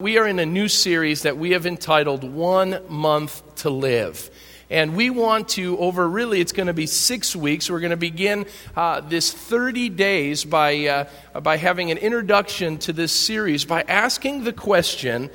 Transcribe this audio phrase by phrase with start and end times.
[0.00, 4.30] We are in a new series that we have entitled One Month to Live.
[4.70, 7.70] And we want to, over really, it's going to be six weeks.
[7.70, 10.86] We're going to begin uh, this 30 days by,
[11.34, 15.28] uh, by having an introduction to this series by asking the question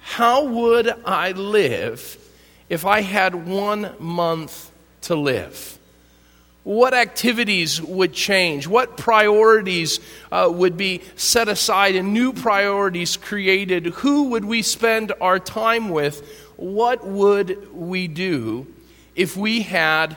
[0.00, 2.18] How would I live
[2.68, 4.70] if I had one month
[5.02, 5.78] to live?
[6.64, 8.68] What activities would change?
[8.68, 9.98] What priorities
[10.30, 13.86] uh, would be set aside and new priorities created?
[13.86, 16.24] Who would we spend our time with?
[16.56, 18.68] What would we do
[19.16, 20.16] if we had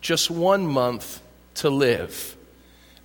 [0.00, 1.20] just one month
[1.56, 2.35] to live?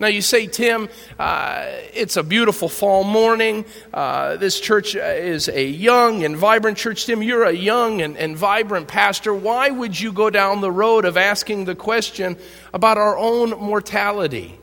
[0.01, 3.65] Now, you say, Tim, uh, it's a beautiful fall morning.
[3.93, 7.05] Uh, this church is a young and vibrant church.
[7.05, 9.31] Tim, you're a young and, and vibrant pastor.
[9.31, 12.35] Why would you go down the road of asking the question
[12.73, 14.57] about our own mortality?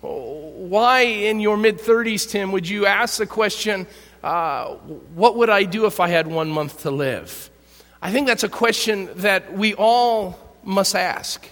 [0.00, 3.86] Why, in your mid 30s, Tim, would you ask the question,
[4.24, 4.76] uh,
[5.14, 7.50] What would I do if I had one month to live?
[8.00, 11.46] I think that's a question that we all must ask.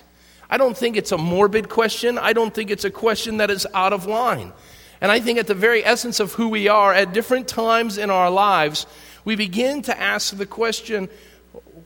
[0.50, 2.18] I don't think it's a morbid question.
[2.18, 4.52] I don't think it's a question that is out of line.
[5.00, 8.10] And I think at the very essence of who we are, at different times in
[8.10, 8.86] our lives,
[9.24, 11.08] we begin to ask the question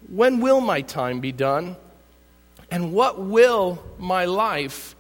[0.09, 1.77] when will my time be done?
[2.71, 4.95] And what will my life,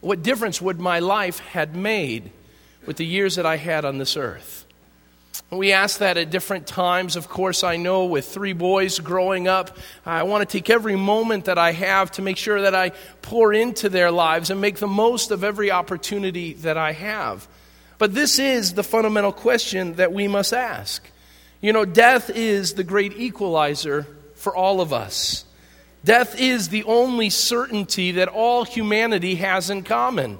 [0.00, 2.30] what difference would my life had made
[2.86, 4.65] with the years that I had on this earth?
[5.50, 7.16] We ask that at different times.
[7.16, 11.46] Of course, I know with three boys growing up, I want to take every moment
[11.46, 12.90] that I have to make sure that I
[13.22, 17.46] pour into their lives and make the most of every opportunity that I have.
[17.98, 21.08] But this is the fundamental question that we must ask.
[21.60, 25.44] You know, death is the great equalizer for all of us.
[26.04, 30.38] Death is the only certainty that all humanity has in common.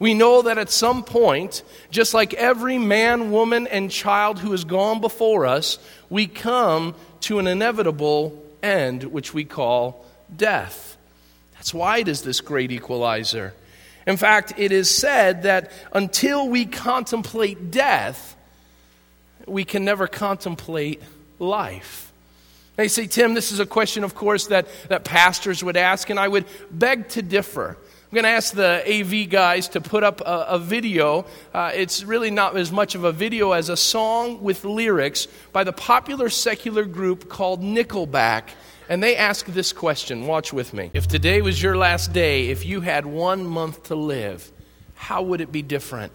[0.00, 4.64] We know that at some point, just like every man, woman, and child who has
[4.64, 10.96] gone before us, we come to an inevitable end, which we call death.
[11.52, 13.52] That's why it is this great equalizer.
[14.06, 18.34] In fact, it is said that until we contemplate death,
[19.46, 21.02] we can never contemplate
[21.38, 22.10] life.
[22.76, 26.18] They say, Tim, this is a question, of course, that, that pastors would ask, and
[26.18, 27.76] I would beg to differ.
[28.10, 31.26] I'm going to ask the AV guys to put up a, a video.
[31.54, 35.62] Uh, it's really not as much of a video as a song with lyrics by
[35.62, 38.48] the popular secular group called Nickelback.
[38.88, 40.26] And they ask this question.
[40.26, 40.90] Watch with me.
[40.92, 44.50] If today was your last day, if you had one month to live,
[44.96, 46.12] how would it be different?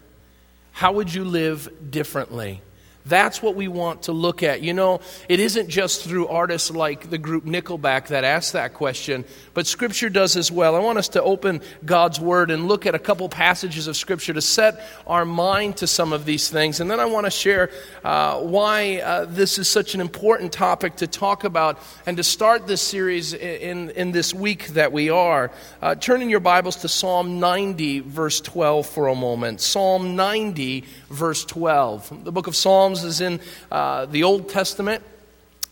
[0.74, 2.62] How would you live differently?
[3.06, 4.62] That's what we want to look at.
[4.62, 5.00] You know,
[5.30, 10.10] it isn't just through artists like the group Nickelback that ask that question, but Scripture
[10.10, 10.76] does as well.
[10.76, 14.34] I want us to open God's Word and look at a couple passages of Scripture
[14.34, 16.80] to set our mind to some of these things.
[16.80, 17.70] And then I want to share
[18.04, 22.66] uh, why uh, this is such an important topic to talk about and to start
[22.66, 25.52] this series in, in this week that we are.
[25.82, 29.62] Uh, turn in your Bibles to Psalm 90, verse 12, for a moment.
[29.62, 32.24] Psalm 90, verse 12.
[32.24, 33.40] The book of Psalms Psalms is in
[33.72, 35.04] uh, the Old Testament,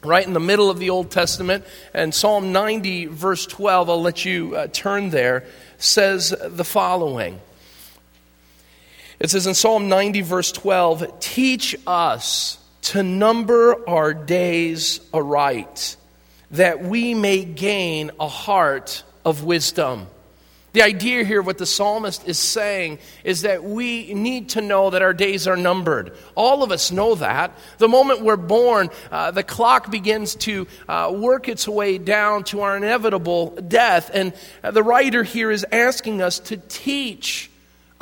[0.03, 1.65] right in the middle of the Old Testament.
[1.93, 5.45] And Psalm 90, verse 12, I'll let you uh, turn there,
[5.77, 7.39] says the following.
[9.19, 15.95] It says in Psalm 90, verse 12, Teach us to number our days aright,
[16.51, 20.07] that we may gain a heart of wisdom.
[20.73, 25.03] The idea here, what the psalmist is saying, is that we need to know that
[25.03, 26.17] our days are numbered.
[26.33, 27.55] All of us know that.
[27.77, 32.61] The moment we're born, uh, the clock begins to uh, work its way down to
[32.61, 34.09] our inevitable death.
[34.11, 37.51] And the writer here is asking us to teach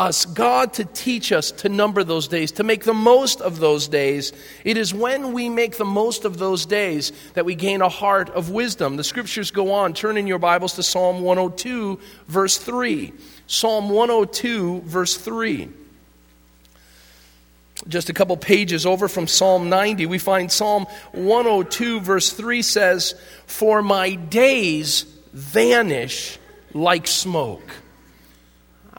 [0.02, 3.88] us, God to teach us to number those days, to make the most of those
[3.88, 4.34] days.
[4.66, 8.32] It is when we make the most of those days that we gain a heart
[8.32, 8.98] of wisdom.
[8.98, 9.94] The scriptures go on.
[9.94, 13.14] Turn in your Bibles to Psalm 102, verse 3.
[13.46, 15.70] Psalm 102, verse 3.
[17.88, 23.14] Just a couple pages over from Psalm 90, we find Psalm 102, verse 3 says,
[23.46, 26.40] For my days vanish
[26.74, 27.81] like smoke.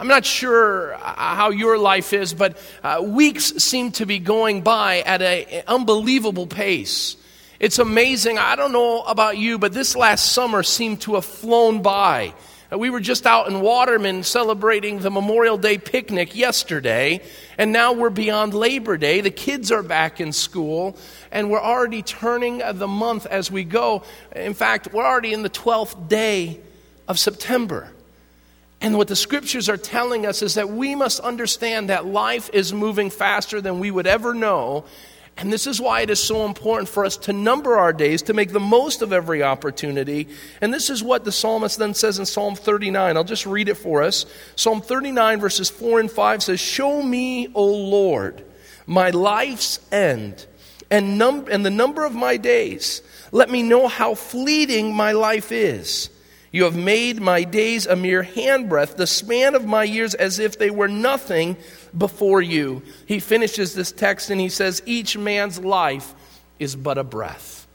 [0.02, 4.62] I'm not sure uh, how your life is, but uh, weeks seem to be going
[4.62, 7.16] by at an unbelievable pace.
[7.60, 8.36] It's amazing.
[8.36, 12.34] I don't know about you, but this last summer seemed to have flown by.
[12.72, 17.20] Uh, we were just out in Waterman celebrating the Memorial Day picnic yesterday,
[17.56, 19.20] and now we're beyond Labor Day.
[19.20, 20.96] The kids are back in school,
[21.30, 24.02] and we're already turning the month as we go.
[24.34, 26.58] In fact, we're already in the 12th day
[27.06, 27.92] of September.
[28.82, 32.72] And what the scriptures are telling us is that we must understand that life is
[32.72, 34.84] moving faster than we would ever know.
[35.36, 38.34] And this is why it is so important for us to number our days, to
[38.34, 40.28] make the most of every opportunity.
[40.60, 43.16] And this is what the psalmist then says in Psalm 39.
[43.16, 44.26] I'll just read it for us.
[44.56, 48.44] Psalm 39, verses 4 and 5 says, Show me, O Lord,
[48.84, 50.44] my life's end
[50.90, 53.00] and, num- and the number of my days.
[53.30, 56.10] Let me know how fleeting my life is.
[56.52, 60.58] You have made my days a mere handbreadth, the span of my years as if
[60.58, 61.56] they were nothing
[61.96, 62.82] before you.
[63.06, 66.14] He finishes this text and he says, Each man's life
[66.58, 67.66] is but a breath.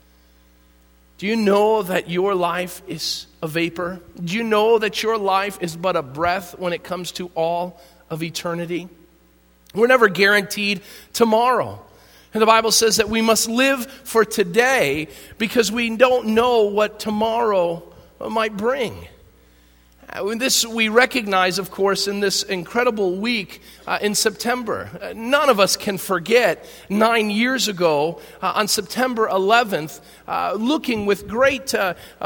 [1.18, 4.00] Do you know that your life is a vapor?
[4.22, 7.80] Do you know that your life is but a breath when it comes to all
[8.08, 8.88] of eternity?
[9.74, 10.82] We're never guaranteed
[11.12, 11.84] tomorrow.
[12.32, 15.08] And the Bible says that we must live for today
[15.38, 17.82] because we don't know what tomorrow
[18.20, 19.08] might bring.
[20.10, 24.88] Uh, this we recognize, of course, in this incredible week uh, in September.
[25.02, 31.04] Uh, none of us can forget nine years ago uh, on September 11th, uh, looking
[31.04, 31.74] with great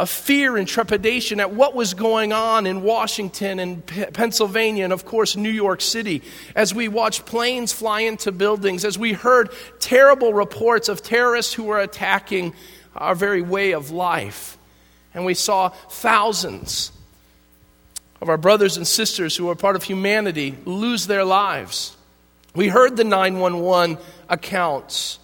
[0.06, 5.04] fear and trepidation at what was going on in Washington and P- Pennsylvania and, of
[5.04, 6.22] course, New York City.
[6.54, 9.50] As we watched planes fly into buildings, as we heard
[9.80, 12.54] terrible reports of terrorists who were attacking
[12.94, 14.56] our very way of life.
[15.14, 16.92] And we saw thousands
[18.20, 21.96] of our brothers and sisters who are part of humanity lose their lives.
[22.54, 23.98] We heard the 911
[24.28, 25.18] accounts.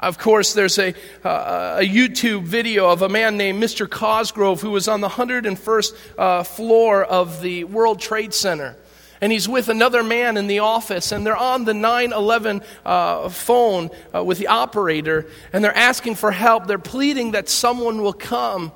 [0.00, 0.94] Of course, there's a,
[1.24, 3.88] uh, a YouTube video of a man named Mr.
[3.88, 8.76] Cosgrove who was on the 101st uh, floor of the World Trade Center.
[9.20, 13.90] And he's with another man in the office, and they're on the 911 uh, phone
[14.14, 16.68] uh, with the operator, and they're asking for help.
[16.68, 18.70] They're pleading that someone will come.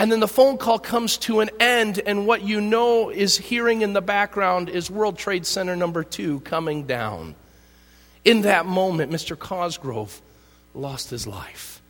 [0.00, 3.82] And then the phone call comes to an end, and what you know is hearing
[3.82, 7.34] in the background is World Trade Center number two coming down.
[8.24, 9.38] In that moment, Mr.
[9.38, 10.22] Cosgrove
[10.74, 11.82] lost his life.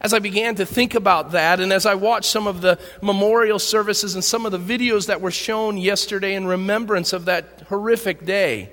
[0.00, 3.58] As I began to think about that, and as I watched some of the memorial
[3.58, 8.26] services and some of the videos that were shown yesterday in remembrance of that horrific
[8.26, 8.70] day,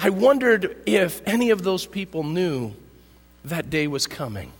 [0.00, 2.74] I wondered if any of those people knew
[3.44, 4.50] that day was coming.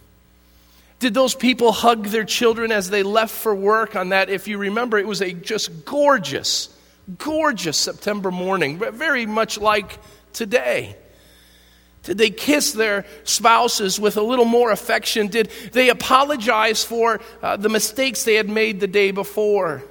[0.99, 4.31] Did those people hug their children as they left for work on that?
[4.31, 6.75] If you remember, it was a just gorgeous,
[7.19, 9.99] gorgeous September morning, very much like
[10.33, 10.97] today.
[12.03, 15.27] Did they kiss their spouses with a little more affection?
[15.27, 19.83] Did they apologize for uh, the mistakes they had made the day before?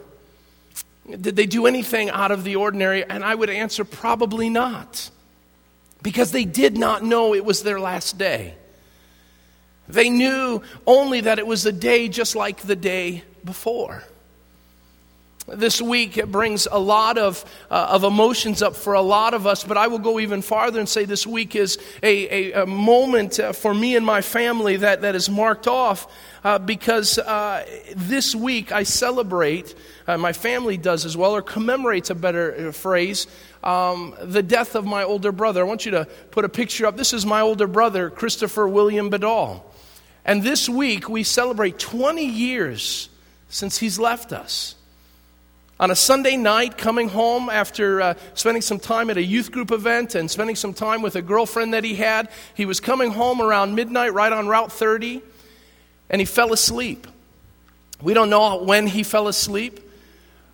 [1.07, 3.03] Did they do anything out of the ordinary?
[3.03, 5.11] And I would answer probably not.
[6.01, 8.55] Because they did not know it was their last day.
[9.87, 14.03] They knew only that it was a day just like the day before.
[15.47, 19.45] This week it brings a lot of, uh, of emotions up for a lot of
[19.45, 22.65] us, but I will go even farther and say this week is a, a, a
[22.65, 26.11] moment uh, for me and my family that, that is marked off
[26.43, 27.63] uh, because uh,
[27.95, 29.75] this week I celebrate,
[30.07, 33.27] uh, my family does as well, or commemorates a better uh, phrase,
[33.63, 35.61] um, the death of my older brother.
[35.61, 36.97] I want you to put a picture up.
[36.97, 39.61] This is my older brother, Christopher William Bedall.
[40.25, 43.09] And this week, we celebrate 20 years
[43.49, 44.75] since he's left us.
[45.79, 49.71] On a Sunday night, coming home after uh, spending some time at a youth group
[49.71, 53.41] event and spending some time with a girlfriend that he had, he was coming home
[53.41, 55.21] around midnight right on Route 30,
[56.09, 57.07] and he fell asleep.
[58.01, 59.81] We don't know when he fell asleep,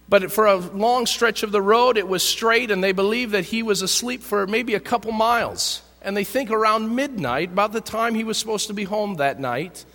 [0.09, 3.45] but for a long stretch of the road, it was straight, and they believe that
[3.45, 5.81] he was asleep for maybe a couple miles.
[6.01, 9.39] And they think around midnight, about the time he was supposed to be home that
[9.39, 9.85] night,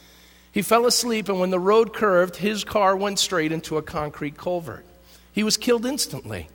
[0.52, 4.38] he fell asleep, and when the road curved, his car went straight into a concrete
[4.38, 4.86] culvert.
[5.32, 6.48] He was killed instantly.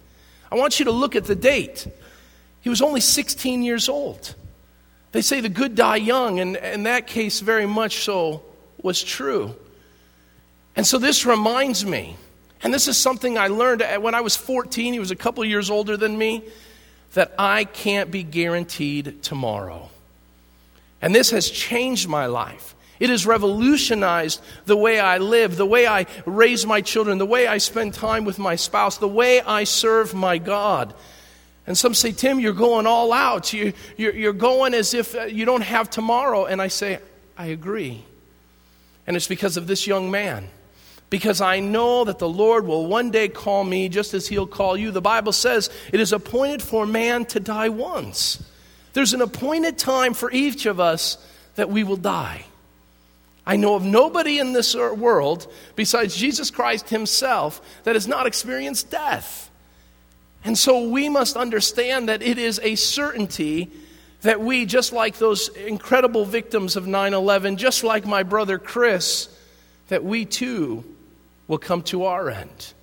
[0.52, 1.86] I want you to look at the date.
[2.62, 4.36] He was only 16 years old.
[5.12, 8.42] They say the good die young, and in that case, very much so
[8.82, 9.54] was true.
[10.76, 12.16] And so this reminds me,
[12.64, 15.70] and this is something I learned when I was 14, he was a couple years
[15.70, 16.44] older than me
[17.14, 19.90] that I can't be guaranteed tomorrow.
[21.02, 22.76] And this has changed my life.
[23.00, 27.48] It has revolutionized the way I live, the way I raise my children, the way
[27.48, 30.94] I spend time with my spouse, the way I serve my God.
[31.66, 33.54] And some say, Tim, you're going all out.
[33.54, 36.46] You, are going as if uh, you don't have tomorrow.
[36.46, 37.00] And I say,
[37.38, 38.06] I agree.
[39.08, 40.48] And it's because of this young man
[41.12, 44.78] because I know that the Lord will one day call me just as he'll call
[44.78, 44.92] you.
[44.92, 48.42] The Bible says it is appointed for man to die once.
[48.94, 51.18] There's an appointed time for each of us
[51.56, 52.46] that we will die.
[53.46, 58.26] I know of nobody in this er, world besides Jesus Christ himself that has not
[58.26, 59.52] experienced death.
[60.46, 63.70] And so we must understand that it is a certainty
[64.22, 69.28] that we, just like those incredible victims of 9 11, just like my brother Chris,
[69.90, 70.86] that we too
[71.52, 72.74] will come to our end.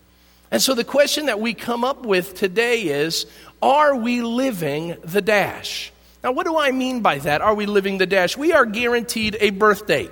[0.50, 3.24] And so the question that we come up with today is
[3.62, 5.90] Are we living the dash?
[6.22, 7.40] Now, what do I mean by that?
[7.40, 8.36] Are we living the dash?
[8.36, 10.10] We are guaranteed a birth date.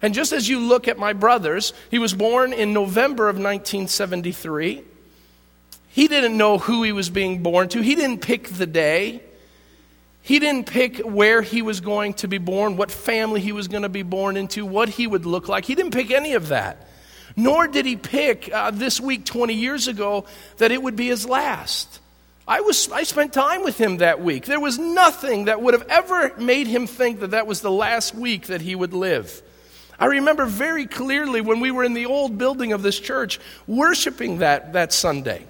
[0.00, 4.82] And just as you look at my brother's, he was born in November of 1973.
[5.88, 9.20] He didn't know who he was being born to, he didn't pick the day.
[10.22, 13.82] He didn't pick where he was going to be born, what family he was going
[13.82, 15.64] to be born into, what he would look like.
[15.64, 16.87] He didn't pick any of that.
[17.38, 20.24] Nor did he pick uh, this week 20 years ago
[20.56, 22.00] that it would be his last.
[22.48, 24.44] I, was, I spent time with him that week.
[24.44, 28.12] There was nothing that would have ever made him think that that was the last
[28.12, 29.40] week that he would live.
[30.00, 34.38] I remember very clearly when we were in the old building of this church worshiping
[34.38, 35.46] that, that Sunday.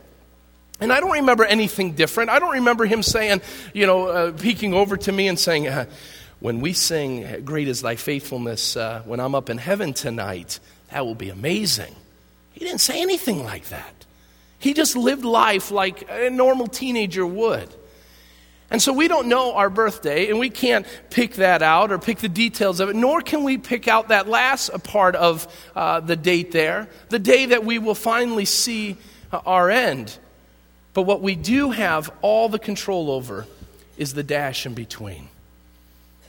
[0.81, 2.29] And I don't remember anything different.
[2.29, 3.41] I don't remember him saying,
[3.73, 5.87] you know, uh, peeking over to me and saying, uh,
[6.41, 11.05] when we sing, Great is Thy Faithfulness, uh, when I'm up in heaven tonight, that
[11.05, 11.95] will be amazing.
[12.53, 13.95] He didn't say anything like that.
[14.59, 17.69] He just lived life like a normal teenager would.
[18.71, 22.19] And so we don't know our birthday, and we can't pick that out or pick
[22.19, 26.17] the details of it, nor can we pick out that last part of uh, the
[26.17, 28.97] date there, the day that we will finally see
[29.33, 30.19] uh, our end.
[30.93, 33.47] But what we do have all the control over
[33.97, 35.29] is the dash in between.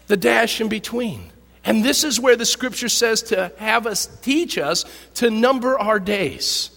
[0.07, 1.31] The dash in between.
[1.63, 4.85] And this is where the scripture says to have us teach us
[5.15, 6.71] to number our days.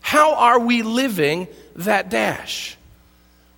[0.00, 2.76] How are we living that dash?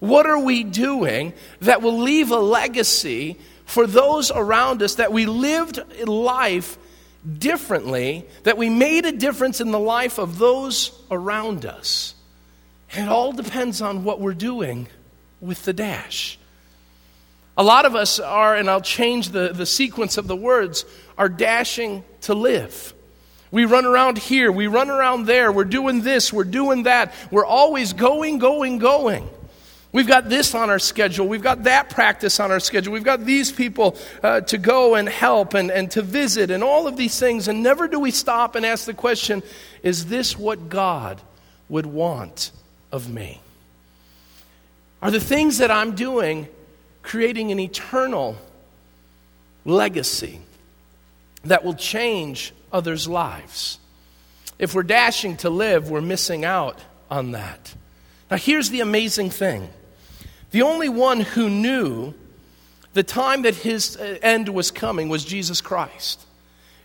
[0.00, 5.26] What are we doing that will leave a legacy for those around us that we
[5.26, 5.78] lived
[6.08, 6.78] life
[7.38, 12.14] differently, that we made a difference in the life of those around us?
[12.92, 14.88] It all depends on what we're doing
[15.40, 16.39] with the dash.
[17.56, 20.84] A lot of us are, and I'll change the, the sequence of the words,
[21.18, 22.94] are dashing to live.
[23.50, 27.12] We run around here, we run around there, we're doing this, we're doing that.
[27.30, 29.28] We're always going, going, going.
[29.92, 31.26] We've got this on our schedule.
[31.26, 32.92] We've got that practice on our schedule.
[32.92, 36.86] We've got these people uh, to go and help and, and to visit and all
[36.86, 37.48] of these things.
[37.48, 39.42] And never do we stop and ask the question
[39.82, 41.20] is this what God
[41.68, 42.52] would want
[42.92, 43.40] of me?
[45.02, 46.46] Are the things that I'm doing
[47.10, 48.36] creating an eternal
[49.64, 50.38] legacy
[51.42, 53.78] that will change others' lives?
[54.60, 56.78] If we're dashing to live, we're missing out
[57.10, 57.74] on that.
[58.30, 59.68] Now, here's the amazing thing
[60.52, 62.14] the only one who knew
[62.92, 66.24] the time that his uh, end was coming was Jesus Christ.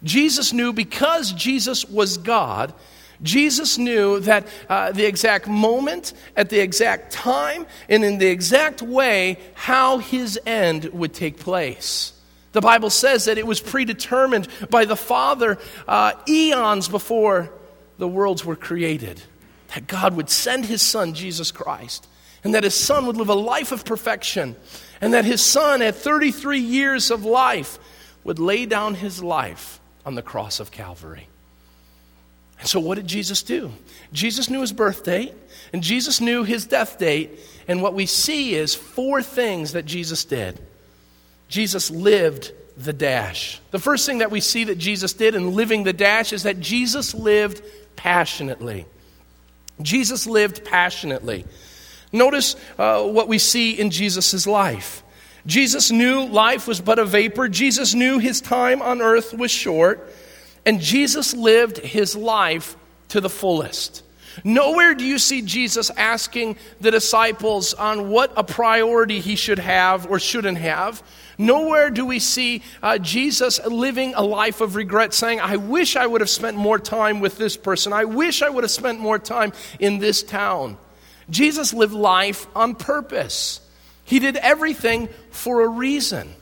[0.03, 2.73] Jesus knew because Jesus was God
[3.21, 8.81] Jesus knew that uh, the exact moment, at the exact time, and in the exact
[8.81, 12.13] way how his end would take place.
[12.51, 15.57] The Bible says that it was predetermined by the Father
[15.87, 17.51] uh, eons before
[17.97, 19.21] the worlds were created.
[19.73, 22.07] That God would send his Son, Jesus Christ,
[22.43, 24.55] and that his Son would live a life of perfection,
[25.01, 27.77] and that his Son, at 33 years of life,
[28.23, 31.27] would lay down his life on the cross of Calvary.
[32.59, 33.71] And so, what did Jesus do?
[34.13, 35.33] Jesus knew his birth date,
[35.73, 37.39] and Jesus knew his death date.
[37.67, 40.59] And what we see is four things that Jesus did.
[41.47, 43.59] Jesus lived the dash.
[43.71, 46.59] The first thing that we see that Jesus did in living the dash is that
[46.59, 47.61] Jesus lived
[47.95, 48.85] passionately.
[49.81, 51.45] Jesus lived passionately.
[52.11, 55.03] Notice uh, what we see in Jesus' life.
[55.45, 57.47] Jesus knew life was but a vapor.
[57.49, 60.11] Jesus knew his time on earth was short.
[60.65, 62.75] And Jesus lived his life
[63.09, 64.03] to the fullest.
[64.43, 70.09] Nowhere do you see Jesus asking the disciples on what a priority he should have
[70.09, 71.01] or shouldn't have.
[71.37, 76.05] Nowhere do we see uh, Jesus living a life of regret, saying, I wish I
[76.05, 77.93] would have spent more time with this person.
[77.93, 80.77] I wish I would have spent more time in this town.
[81.29, 83.61] Jesus lived life on purpose.
[84.03, 86.33] He did everything for a reason.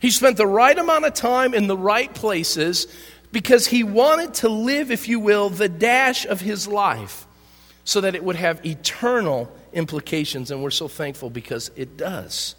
[0.00, 2.86] He spent the right amount of time in the right places
[3.32, 7.26] because he wanted to live, if you will, the dash of his life
[7.84, 10.50] so that it would have eternal implications.
[10.50, 12.54] And we're so thankful because it does.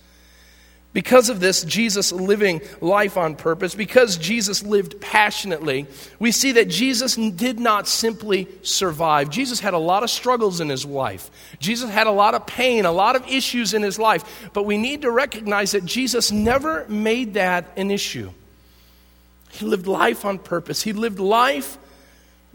[0.93, 5.87] Because of this, Jesus living life on purpose, because Jesus lived passionately,
[6.19, 9.29] we see that Jesus did not simply survive.
[9.29, 11.31] Jesus had a lot of struggles in his life.
[11.59, 14.49] Jesus had a lot of pain, a lot of issues in his life.
[14.51, 18.31] But we need to recognize that Jesus never made that an issue.
[19.51, 21.77] He lived life on purpose, he lived life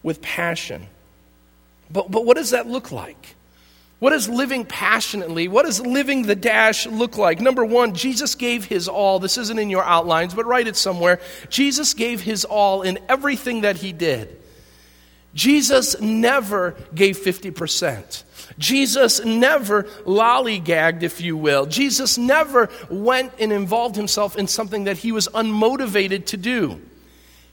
[0.03, 0.87] with passion.
[1.91, 3.37] But, but what does that look like?
[3.99, 7.41] What does living passionately, what does living the dash look like?
[7.41, 9.19] Number one, Jesus gave his all.
[9.19, 11.19] This isn't in your outlines, but write it somewhere.
[11.49, 14.37] Jesus gave his all in everything that he did.
[15.37, 18.25] Jesus never gave 50%.
[18.59, 21.67] Jesus never lollygagged, if you will.
[21.67, 26.81] Jesus never went and involved himself in something that he was unmotivated to do.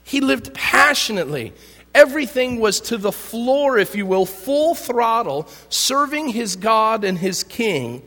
[0.02, 1.52] He lived passionately.
[1.94, 7.44] Everything was to the floor, if you will, full throttle, serving his God and his
[7.44, 8.02] King,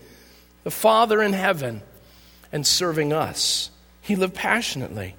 [0.63, 1.84] the Father in heaven,
[2.51, 3.69] and serving us.
[4.01, 5.13] He lived passionately.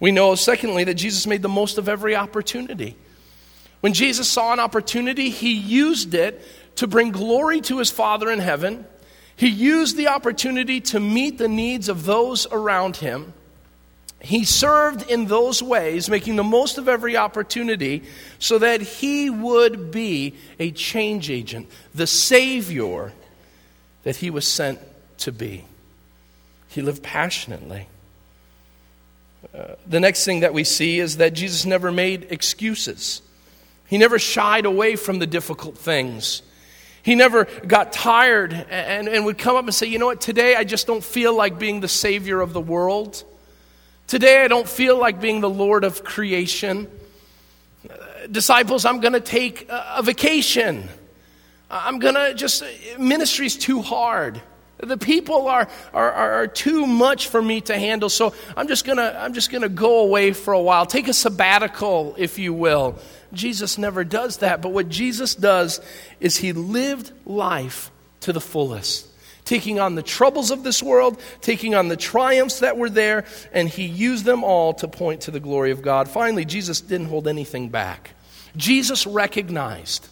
[0.00, 2.96] We know, secondly, that Jesus made the most of every opportunity.
[3.82, 6.40] When Jesus saw an opportunity, he used it
[6.76, 8.86] to bring glory to his Father in heaven.
[9.34, 13.32] He used the opportunity to meet the needs of those around him.
[14.20, 18.04] He served in those ways, making the most of every opportunity,
[18.38, 23.12] so that he would be a change agent, the Savior
[24.04, 24.78] that he was sent
[25.18, 25.64] to be.
[26.68, 27.88] He lived passionately.
[29.52, 33.22] Uh, the next thing that we see is that Jesus never made excuses.
[33.92, 36.40] He never shied away from the difficult things.
[37.02, 40.56] He never got tired and, and would come up and say, You know what, today
[40.56, 43.22] I just don't feel like being the Savior of the world.
[44.06, 46.88] Today, I don't feel like being the Lord of creation.
[48.30, 50.88] Disciples, I'm going to take a vacation.
[51.70, 52.64] I'm going to just,
[52.98, 54.40] ministry's too hard.
[54.78, 59.20] The people are, are, are, too much for me to handle, so I'm just to
[59.20, 60.86] I'm just going to go away for a while.
[60.86, 62.98] Take a sabbatical, if you will.
[63.32, 65.80] Jesus never does that, but what Jesus does
[66.20, 69.08] is he lived life to the fullest
[69.44, 73.68] taking on the troubles of this world, taking on the triumphs that were there, and
[73.68, 76.08] he used them all to point to the glory of God.
[76.08, 78.10] Finally, Jesus didn't hold anything back.
[78.56, 80.08] Jesus recognized,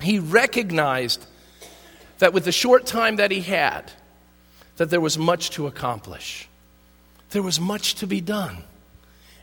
[0.00, 1.26] he recognized
[2.18, 3.90] that with the short time that he had,
[4.76, 6.48] that there was much to accomplish.
[7.30, 8.64] There was much to be done.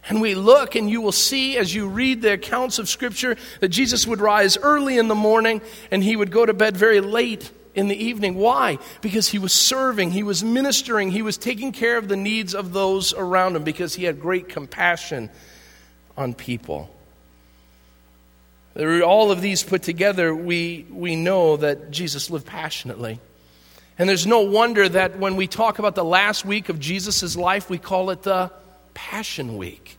[0.09, 3.69] And we look, and you will see as you read the accounts of Scripture that
[3.69, 7.51] Jesus would rise early in the morning and he would go to bed very late
[7.75, 8.33] in the evening.
[8.33, 8.79] Why?
[9.01, 12.74] Because he was serving, he was ministering, he was taking care of the needs of
[12.74, 15.29] those around him because he had great compassion
[16.17, 16.89] on people.
[18.75, 23.19] All of these put together, we, we know that Jesus lived passionately.
[24.00, 27.69] And there's no wonder that when we talk about the last week of Jesus' life,
[27.69, 28.51] we call it the
[28.95, 29.99] Passion Week.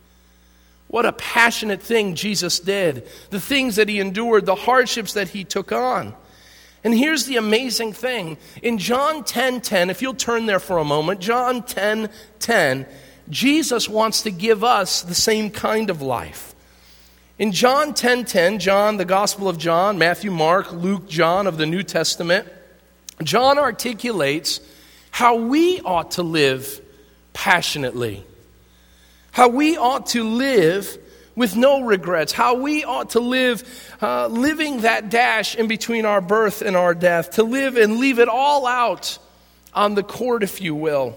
[0.90, 3.06] What a passionate thing Jesus did.
[3.30, 6.14] The things that he endured, the hardships that he took on.
[6.82, 8.38] And here's the amazing thing.
[8.60, 12.86] In John 10 10, if you'll turn there for a moment, John 10 10,
[13.28, 16.54] Jesus wants to give us the same kind of life.
[17.38, 21.66] In John 10 10, John, the Gospel of John, Matthew, Mark, Luke, John of the
[21.66, 22.48] New Testament,
[23.22, 24.60] John articulates
[25.12, 26.80] how we ought to live
[27.32, 28.24] passionately,
[29.32, 30.98] how we ought to live
[31.36, 33.62] with no regrets, how we ought to live,
[34.02, 38.18] uh, living that dash in between our birth and our death, to live and leave
[38.18, 39.18] it all out
[39.72, 41.16] on the court, if you will.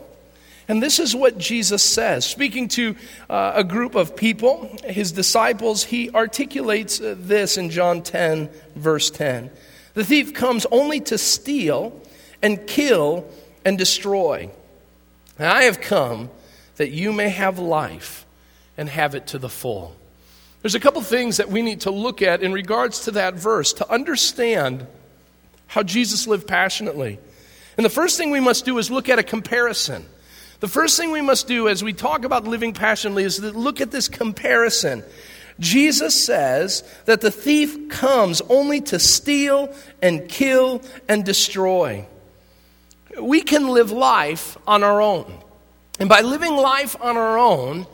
[0.68, 2.26] And this is what Jesus says.
[2.26, 2.96] Speaking to
[3.30, 9.10] uh, a group of people, his disciples, he articulates uh, this in John 10, verse
[9.12, 9.52] 10.
[9.94, 12.02] The thief comes only to steal
[12.42, 13.28] and kill
[13.66, 14.50] and destroy.
[15.38, 16.30] And I have come
[16.78, 18.26] that you may have life
[18.78, 19.96] and have it to the full.
[20.62, 23.74] There's a couple things that we need to look at in regards to that verse
[23.74, 24.88] to understand
[25.68, 27.20] how Jesus lived passionately.
[27.78, 30.06] And the first thing we must do is look at a comparison.
[30.60, 33.92] The first thing we must do as we talk about living passionately is look at
[33.92, 35.04] this comparison.
[35.60, 42.06] Jesus says that the thief comes only to steal and kill and destroy.
[43.20, 45.43] We can live life on our own.
[46.00, 47.86] And by living life on our own,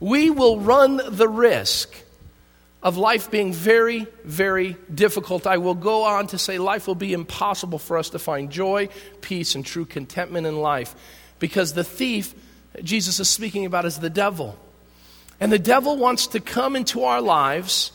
[0.00, 1.94] we will run the risk
[2.82, 5.46] of life being very, very difficult.
[5.46, 8.88] I will go on to say life will be impossible for us to find joy,
[9.20, 10.94] peace, and true contentment in life
[11.40, 12.34] because the thief
[12.82, 14.56] Jesus is speaking about is the devil.
[15.40, 17.92] And the devil wants to come into our lives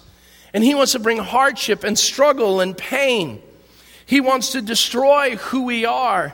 [0.54, 3.42] and he wants to bring hardship and struggle and pain.
[4.06, 6.34] He wants to destroy who we are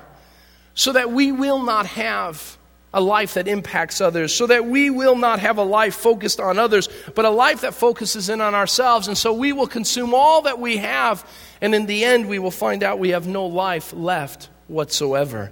[0.74, 2.58] so that we will not have
[2.94, 6.58] a life that impacts others, so that we will not have a life focused on
[6.58, 9.08] others, but a life that focuses in on ourselves.
[9.08, 11.24] And so we will consume all that we have,
[11.62, 15.52] and in the end, we will find out we have no life left whatsoever.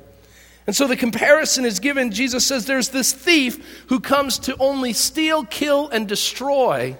[0.65, 2.11] And so the comparison is given.
[2.11, 6.97] Jesus says there's this thief who comes to only steal, kill, and destroy,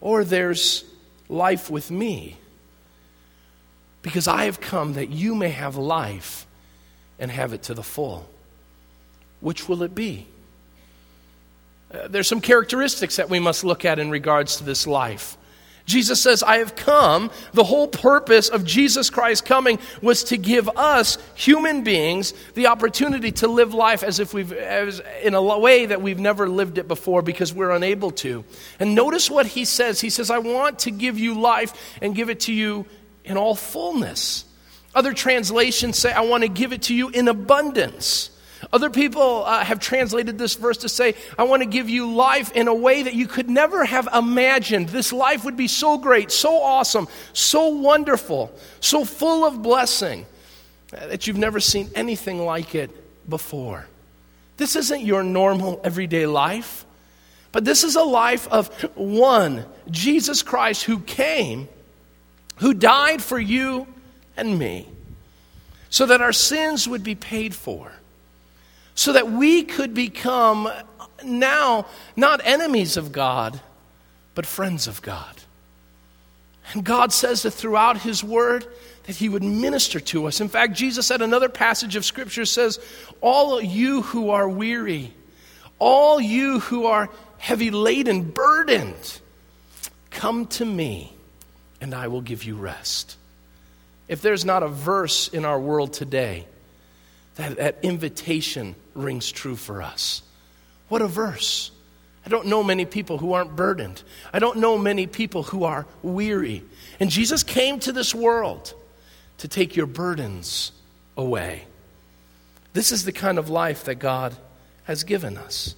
[0.00, 0.84] or there's
[1.28, 2.36] life with me.
[4.02, 6.46] because I have come that you may have life
[7.18, 8.28] and have it to the full.
[9.42, 10.26] Which will it be?
[11.92, 15.36] Uh, there's some characteristics that we must look at in regards to this life.
[15.84, 17.30] Jesus says, I have come.
[17.52, 23.32] The whole purpose of Jesus Christ coming was to give us, human beings, the opportunity
[23.32, 26.86] to live life as if we've, as, in a way that we've never lived it
[26.86, 28.44] before because we're unable to.
[28.78, 30.00] And notice what he says.
[30.00, 32.86] He says, I want to give you life and give it to you
[33.24, 34.44] in all fullness.
[34.94, 38.30] Other translations say, I want to give it to you in abundance.
[38.70, 42.52] Other people uh, have translated this verse to say, I want to give you life
[42.52, 44.90] in a way that you could never have imagined.
[44.90, 50.26] This life would be so great, so awesome, so wonderful, so full of blessing
[50.90, 52.90] that you've never seen anything like it
[53.28, 53.86] before.
[54.58, 56.84] This isn't your normal everyday life,
[57.50, 61.68] but this is a life of one, Jesus Christ, who came,
[62.58, 63.86] who died for you
[64.36, 64.88] and me,
[65.90, 67.92] so that our sins would be paid for
[68.94, 70.70] so that we could become
[71.24, 73.60] now not enemies of God,
[74.34, 75.36] but friends of God.
[76.72, 78.66] And God says that throughout His Word,
[79.04, 80.40] that He would minister to us.
[80.40, 82.78] In fact, Jesus said another passage of Scripture says,
[83.20, 85.12] All you who are weary,
[85.78, 89.20] all you who are heavy laden, burdened,
[90.10, 91.12] come to me,
[91.80, 93.16] and I will give you rest.
[94.08, 96.46] If there's not a verse in our world today
[97.36, 100.22] that, that invitation rings true for us.
[100.88, 101.70] What a verse.
[102.24, 104.02] I don't know many people who aren't burdened.
[104.32, 106.62] I don't know many people who are weary.
[107.00, 108.74] And Jesus came to this world
[109.38, 110.72] to take your burdens
[111.16, 111.64] away.
[112.74, 114.36] This is the kind of life that God
[114.84, 115.74] has given us.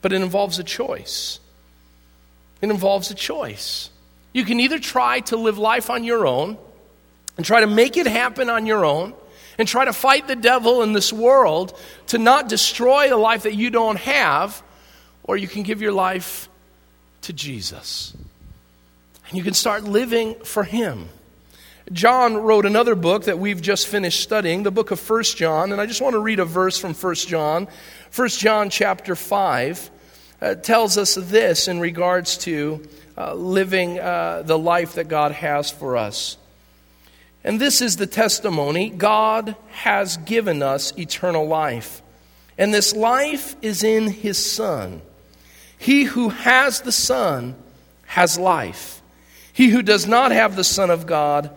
[0.00, 1.40] But it involves a choice.
[2.62, 3.90] It involves a choice.
[4.32, 6.56] You can either try to live life on your own
[7.36, 9.14] and try to make it happen on your own
[9.58, 13.54] and try to fight the devil in this world to not destroy a life that
[13.54, 14.62] you don't have,
[15.24, 16.48] or you can give your life
[17.22, 18.14] to Jesus.
[19.28, 21.08] And you can start living for Him.
[21.92, 25.80] John wrote another book that we've just finished studying, the book of First John, and
[25.80, 27.66] I just want to read a verse from First John.
[28.10, 29.90] First John chapter 5
[30.40, 35.70] uh, tells us this in regards to uh, living uh, the life that God has
[35.70, 36.36] for us.
[37.48, 42.02] And this is the testimony God has given us eternal life.
[42.58, 45.00] And this life is in His Son.
[45.78, 47.56] He who has the Son
[48.04, 49.00] has life.
[49.50, 51.50] He who does not have the Son of God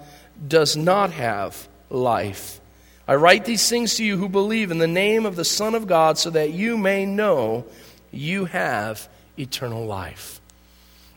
[0.47, 2.61] does not have life.
[3.05, 5.87] I write these things to you who believe in the name of the Son of
[5.87, 7.65] God so that you may know
[8.11, 10.40] you have eternal life.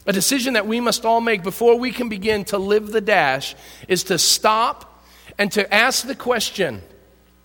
[0.06, 3.54] A decision that we must all make before we can begin to live the dash
[3.88, 5.04] is to stop
[5.38, 6.82] and to ask the question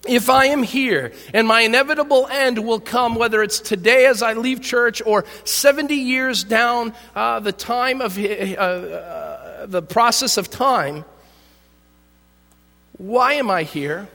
[0.08, 4.34] if I am here and my inevitable end will come, whether it's today as I
[4.34, 10.50] leave church or 70 years down uh, the time of uh, uh, the process of
[10.50, 11.04] time,
[12.98, 14.08] why am I here?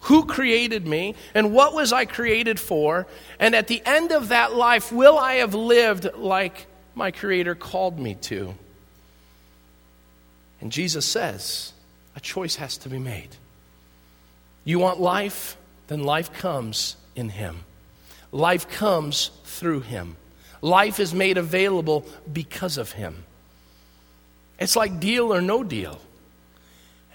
[0.00, 1.14] Who created me?
[1.34, 3.06] And what was I created for?
[3.38, 7.98] And at the end of that life, will I have lived like my Creator called
[7.98, 8.54] me to.
[10.60, 11.72] And Jesus says,
[12.16, 13.28] a choice has to be made.
[14.64, 15.56] You want life?
[15.86, 17.58] Then life comes in Him.
[18.32, 20.16] Life comes through Him.
[20.62, 23.24] Life is made available because of Him.
[24.58, 26.00] It's like deal or no deal.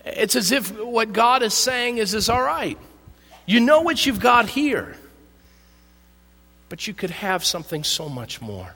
[0.06, 2.78] It's as if what God is saying is, is all right.
[3.48, 4.96] You know what you've got here,
[6.70, 8.76] but you could have something so much more.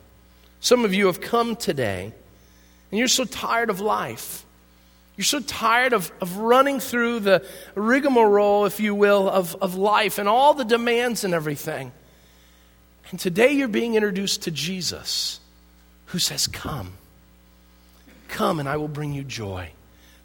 [0.65, 2.12] Some of you have come today
[2.89, 4.43] and you're so tired of life.
[5.15, 10.17] You're so tired of, of running through the rigmarole, if you will, of, of life
[10.17, 11.91] and all the demands and everything.
[13.12, 15.39] And today you're being introduced to Jesus,
[16.08, 16.93] who says, Come.
[18.28, 19.69] Come and I will bring you joy.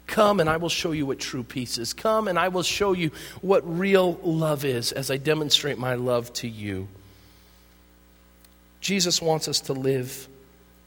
[0.07, 1.93] Come and I will show you what true peace is.
[1.93, 6.33] Come and I will show you what real love is as I demonstrate my love
[6.33, 6.87] to you.
[8.81, 10.27] Jesus wants us to live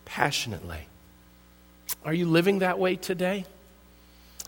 [0.05, 0.81] passionately.
[2.05, 3.47] Are you living that way today?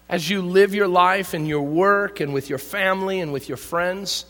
[0.09, 3.57] As you live your life in your work and with your family and with your
[3.57, 4.27] friends,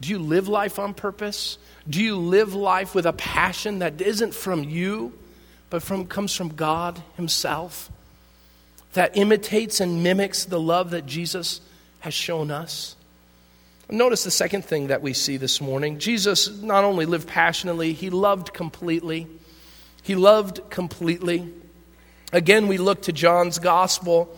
[0.00, 1.58] do you live life on purpose?
[1.88, 5.12] Do you live life with a passion that isn't from you,
[5.70, 7.90] but from, comes from God Himself?
[8.94, 11.60] That imitates and mimics the love that Jesus
[12.00, 12.95] has shown us?
[13.88, 15.98] Notice the second thing that we see this morning.
[15.98, 19.28] Jesus not only lived passionately, he loved completely.
[20.02, 21.52] He loved completely.
[22.32, 24.36] Again, we look to John's gospel,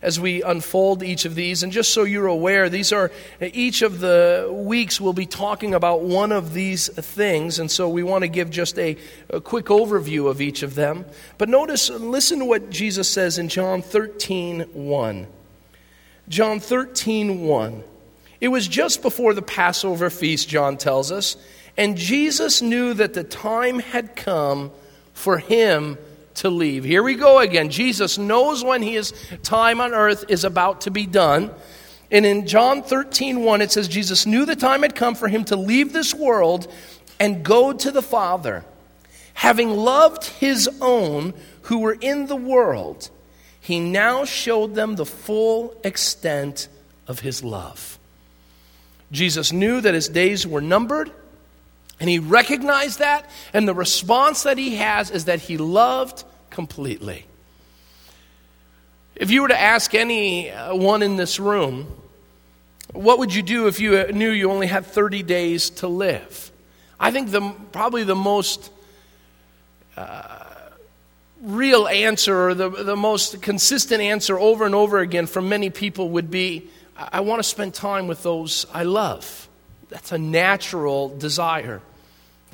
[0.00, 1.62] as we unfold each of these.
[1.62, 6.02] And just so you're aware, these are each of the weeks we'll be talking about
[6.02, 7.58] one of these things.
[7.58, 8.96] And so we want to give just a,
[9.28, 11.04] a quick overview of each of them.
[11.36, 15.26] But notice, listen to what Jesus says in John 13 1.
[16.28, 17.84] John 13 1.
[18.40, 21.36] It was just before the Passover feast, John tells us,
[21.76, 24.70] and Jesus knew that the time had come
[25.12, 25.98] for him
[26.34, 26.84] to leave.
[26.84, 27.70] Here we go again.
[27.70, 31.50] Jesus knows when his time on earth is about to be done.
[32.10, 35.44] And in John 13, 1, it says, Jesus knew the time had come for him
[35.46, 36.72] to leave this world
[37.20, 38.64] and go to the Father.
[39.34, 43.10] Having loved his own who were in the world,
[43.60, 46.68] he now showed them the full extent
[47.06, 47.97] of his love.
[49.10, 51.10] Jesus knew that his days were numbered,
[52.00, 57.26] and he recognized that, and the response that he has is that he loved completely.
[59.16, 61.88] If you were to ask anyone in this room,
[62.92, 66.50] what would you do if you knew you only had 30 days to live?
[67.00, 68.70] I think the, probably the most
[69.96, 70.44] uh,
[71.42, 76.10] real answer, or the, the most consistent answer over and over again from many people
[76.10, 76.68] would be
[76.98, 79.48] I, want to spend time with those I love.
[79.88, 81.80] That's a natural desire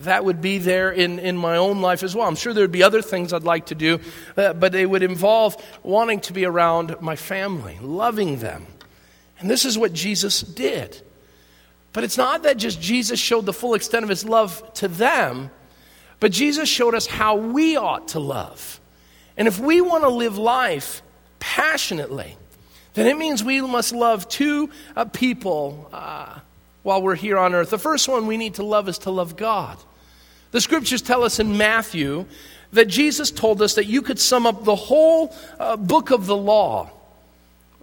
[0.01, 2.27] that would be there in, in my own life as well.
[2.27, 4.01] I'm sure there would be other things I'd like to do,
[4.37, 8.67] uh, but they would involve wanting to be around my family, loving them.
[9.39, 11.01] And this is what Jesus did.
[11.93, 15.51] But it's not that just Jesus showed the full extent of his love to them,
[16.19, 18.81] but Jesus showed us how we ought to love.
[19.37, 21.03] And if we want to live life
[21.39, 22.37] passionately,
[22.95, 25.91] then it means we must love two uh, people.
[25.93, 26.39] Uh,
[26.85, 27.71] while we're here on earth.
[27.71, 29.77] The first one we need to love is to love God.
[30.53, 32.27] The scriptures tell us in Matthew
[32.73, 36.37] that Jesus told us that you could sum up the whole uh, book of the
[36.37, 36.91] law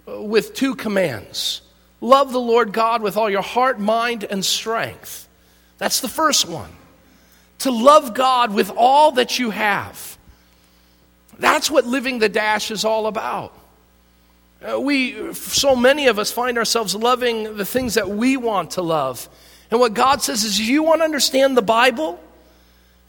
[0.08, 1.60] uh, with two commands
[2.00, 5.28] love the Lord God with all your heart, mind, and strength.
[5.78, 6.70] That's the first one.
[7.60, 10.18] To love God with all that you have.
[11.38, 13.56] That's what living the dash is all about.
[14.62, 18.82] Uh, we, so many of us, find ourselves loving the things that we want to
[18.82, 19.28] love.
[19.70, 22.22] And what God says is, you want to understand the Bible?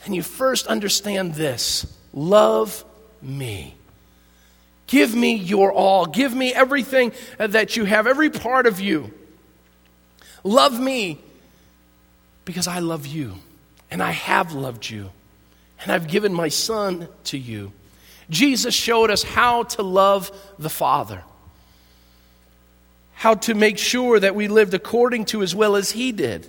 [0.06, 2.84] And you first understand this love
[3.22, 3.76] me.
[4.88, 6.06] Give me your all.
[6.06, 9.12] Give me everything that you have, every part of you.
[10.44, 11.20] Love me
[12.46, 13.36] because I love you.
[13.92, 15.12] And I have loved you.
[15.82, 17.72] And I've given my son to you.
[18.30, 21.24] Jesus showed us how to love the Father
[23.24, 26.46] how to make sure that we lived according to as well as he did.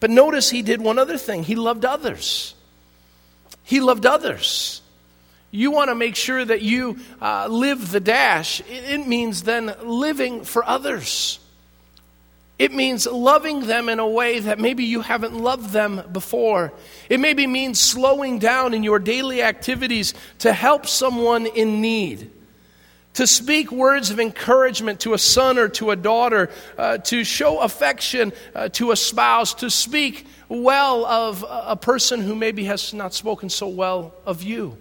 [0.00, 2.56] But notice he did one other thing he loved others.
[3.62, 4.82] He loved others.
[5.52, 8.60] You want to make sure that you uh, live the dash.
[8.68, 11.38] It means then living for others.
[12.58, 16.72] It means loving them in a way that maybe you haven't loved them before.
[17.08, 22.32] It maybe means slowing down in your daily activities to help someone in need
[23.14, 27.60] to speak words of encouragement to a son or to a daughter, uh, to show
[27.60, 33.14] affection uh, to a spouse, to speak well of a person who maybe has not
[33.14, 34.76] spoken so well of you.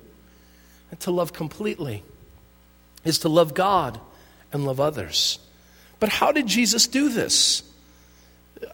[0.91, 2.03] And to love completely
[3.03, 3.99] is to love God
[4.51, 5.39] and love others.
[5.99, 7.63] But how did Jesus do this?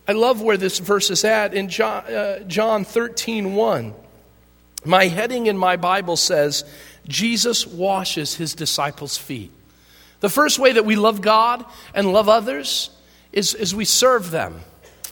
[0.08, 3.94] I love where this verse is at in John, uh, John 13 1.
[4.86, 6.64] My heading in my Bible says,
[7.08, 9.52] Jesus washes his disciples' feet.
[10.20, 12.90] The first way that we love God and love others
[13.32, 14.62] is, is we serve them.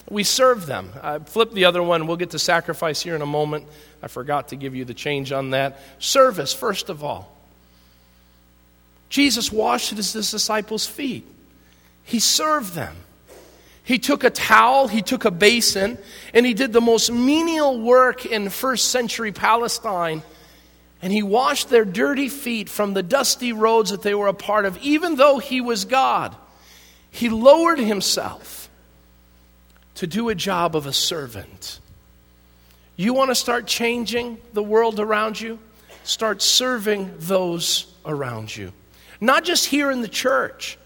[0.10, 0.92] We serve them.
[1.02, 2.08] I flip the other one.
[2.08, 3.66] We'll get to sacrifice here in a moment.
[4.02, 5.80] I forgot to give you the change on that.
[6.00, 7.34] Service, first of all.
[9.10, 11.26] Jesus washed his disciples' feet,
[12.04, 12.96] he served them.
[13.84, 15.98] He took a towel, he took a basin,
[16.34, 20.24] and he did the most menial work in first century Palestine
[21.02, 24.66] and he washed their dirty feet from the dusty roads that they were a part
[24.66, 26.36] of, even though he was God.
[27.12, 28.70] He lowered himself
[29.96, 31.80] to do a job of a servant.
[32.96, 35.60] You want to start changing the world around you?
[36.04, 38.72] Start serving those around you.
[39.22, 40.78] Not just here in the church,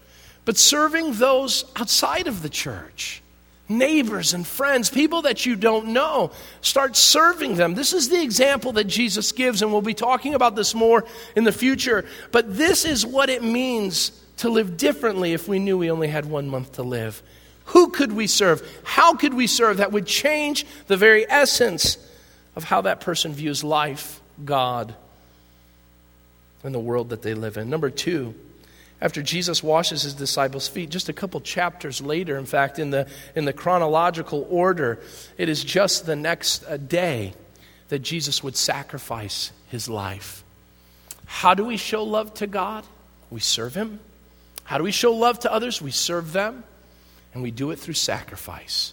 [0.44, 3.21] but serving those outside of the church
[3.78, 6.30] neighbors and friends, people that you don't know.
[6.60, 7.74] Start serving them.
[7.74, 11.04] This is the example that Jesus gives, and we'll be talking about this more
[11.34, 12.04] in the future.
[12.30, 16.26] But this is what it means to live differently if we knew we only had
[16.26, 17.22] one month to live.
[17.66, 18.66] Who could we serve?
[18.84, 21.96] How could we serve that would change the very essence
[22.56, 24.94] of how that person views life, God,
[26.64, 27.70] and the world that they live in?
[27.70, 28.34] Number two,
[29.02, 33.08] after Jesus washes his disciples' feet, just a couple chapters later, in fact, in the,
[33.34, 35.00] in the chronological order,
[35.36, 37.34] it is just the next uh, day
[37.88, 40.44] that Jesus would sacrifice his life.
[41.26, 42.84] How do we show love to God?
[43.28, 43.98] We serve him.
[44.62, 45.82] How do we show love to others?
[45.82, 46.62] We serve them.
[47.34, 48.92] And we do it through sacrifice.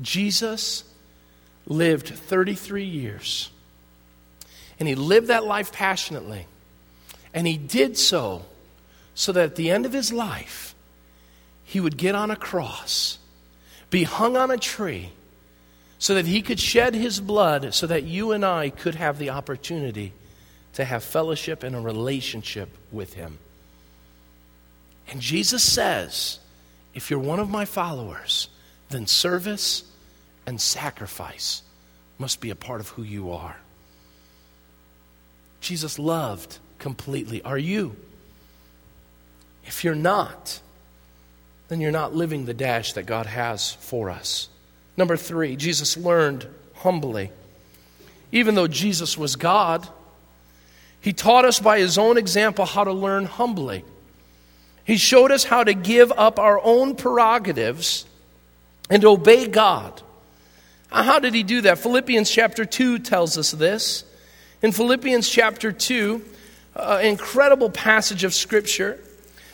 [0.00, 0.84] Jesus
[1.66, 3.50] lived 33 years.
[4.78, 6.46] And he lived that life passionately.
[7.34, 8.44] And he did so
[9.14, 10.74] so that at the end of his life,
[11.64, 13.18] he would get on a cross,
[13.90, 15.10] be hung on a tree,
[15.98, 19.30] so that he could shed his blood, so that you and I could have the
[19.30, 20.12] opportunity
[20.74, 23.38] to have fellowship and a relationship with him.
[25.08, 26.38] And Jesus says,
[26.94, 28.48] if you're one of my followers,
[28.88, 29.84] then service
[30.46, 31.62] and sacrifice
[32.18, 33.56] must be a part of who you are.
[35.60, 37.42] Jesus loved completely.
[37.42, 37.96] Are you?
[39.72, 40.60] If you're not,
[41.68, 44.50] then you're not living the dash that God has for us.
[44.98, 47.30] Number three, Jesus learned humbly.
[48.32, 49.88] Even though Jesus was God,
[51.00, 53.82] he taught us by his own example how to learn humbly.
[54.84, 58.04] He showed us how to give up our own prerogatives
[58.90, 60.02] and obey God.
[60.90, 61.78] How did he do that?
[61.78, 64.04] Philippians chapter 2 tells us this.
[64.60, 66.22] In Philippians chapter 2,
[66.76, 69.00] an incredible passage of Scripture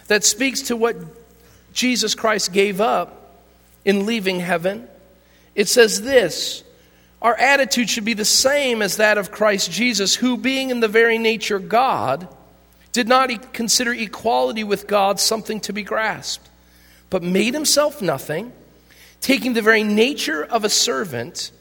[0.08, 0.96] that speaks to what
[1.72, 3.36] Jesus Christ gave up
[3.84, 4.88] in leaving heaven.
[5.54, 6.64] It says this
[7.22, 10.88] Our attitude should be the same as that of Christ Jesus, who, being in the
[10.88, 12.28] very nature God,
[12.92, 16.48] did not consider equality with God something to be grasped,
[17.10, 18.52] but made himself nothing,
[19.20, 21.52] taking the very nature of a servant,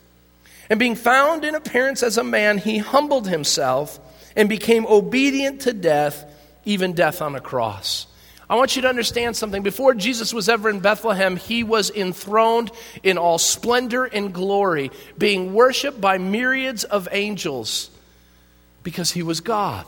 [0.70, 4.00] and being found in appearance as a man, he humbled himself
[4.36, 6.26] and became obedient to death,
[6.66, 8.08] even death on a cross.
[8.50, 9.62] I want you to understand something.
[9.62, 12.72] Before Jesus was ever in Bethlehem, he was enthroned
[13.04, 17.90] in all splendor and glory, being worshiped by myriads of angels
[18.84, 19.86] because he was God.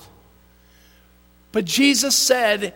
[1.54, 2.74] But Jesus said,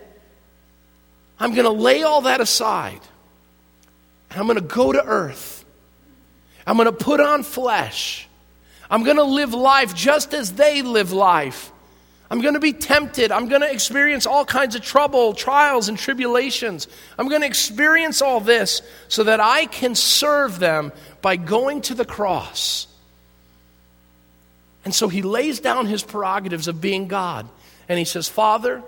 [1.37, 3.01] I'm going to lay all that aside
[4.29, 5.65] and I'm going to go to earth.
[6.65, 8.29] I'm going to put on flesh.
[8.89, 11.72] I'm going to live life just as they live life.
[12.33, 13.31] I'm going to be tempted.
[13.31, 16.87] I'm going to experience all kinds of trouble, trials, and tribulations.
[17.15, 20.91] I'm going to experience all this so that I can serve them
[21.21, 22.87] by going to the cross.
[24.83, 27.47] And so he lays down his prerogatives of being God.
[27.87, 28.81] And he says, Father,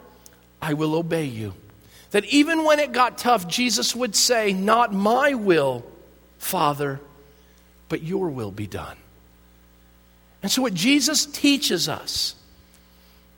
[0.59, 1.53] I will obey you.
[2.09, 5.85] That even when it got tough, Jesus would say, Not my will,
[6.39, 6.99] Father,
[7.89, 8.97] but your will be done.
[10.41, 12.33] And so, what Jesus teaches us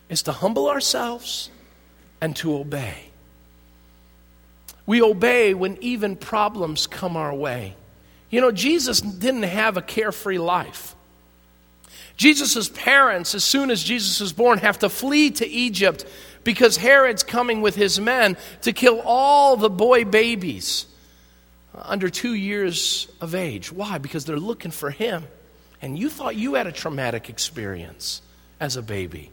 [0.10, 1.50] is to humble ourselves
[2.22, 3.10] and to obey.
[4.86, 7.76] We obey when even problems come our way.
[8.30, 10.96] You know, Jesus didn't have a carefree life.
[12.15, 16.06] Jesus' parents, as soon as Jesus was born, have to flee to Egypt
[16.43, 20.88] because Herod's coming with his men to kill all the boy babies
[21.76, 23.72] under two years of age.
[23.72, 23.98] Why?
[24.00, 25.26] Because they're looking for him.
[25.82, 28.22] And you thought you had a traumatic experience
[28.60, 29.30] as a baby.